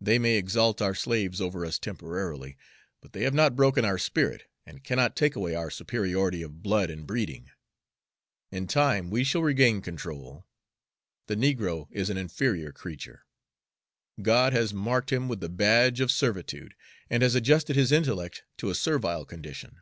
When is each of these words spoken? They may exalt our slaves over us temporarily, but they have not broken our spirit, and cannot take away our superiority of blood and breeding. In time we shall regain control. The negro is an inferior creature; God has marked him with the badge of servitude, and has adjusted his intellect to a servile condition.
They 0.00 0.18
may 0.18 0.34
exalt 0.34 0.82
our 0.82 0.96
slaves 0.96 1.40
over 1.40 1.64
us 1.64 1.78
temporarily, 1.78 2.56
but 3.00 3.12
they 3.12 3.22
have 3.22 3.34
not 3.34 3.54
broken 3.54 3.84
our 3.84 3.98
spirit, 3.98 4.50
and 4.66 4.82
cannot 4.82 5.14
take 5.14 5.36
away 5.36 5.54
our 5.54 5.70
superiority 5.70 6.42
of 6.42 6.60
blood 6.60 6.90
and 6.90 7.06
breeding. 7.06 7.52
In 8.50 8.66
time 8.66 9.10
we 9.10 9.22
shall 9.22 9.42
regain 9.44 9.80
control. 9.80 10.44
The 11.28 11.36
negro 11.36 11.86
is 11.92 12.10
an 12.10 12.16
inferior 12.16 12.72
creature; 12.72 13.26
God 14.20 14.52
has 14.52 14.74
marked 14.74 15.12
him 15.12 15.28
with 15.28 15.38
the 15.38 15.48
badge 15.48 16.00
of 16.00 16.10
servitude, 16.10 16.74
and 17.08 17.22
has 17.22 17.36
adjusted 17.36 17.76
his 17.76 17.92
intellect 17.92 18.42
to 18.56 18.70
a 18.70 18.74
servile 18.74 19.24
condition. 19.24 19.78